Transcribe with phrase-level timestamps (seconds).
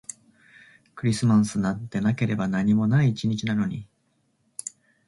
[0.95, 3.87] クリスマスなんてなければ何にもない一日なのに